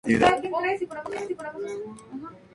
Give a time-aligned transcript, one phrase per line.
[0.03, 1.81] El hongo puede causar la enfermedad en personas
[2.31, 2.41] sanas.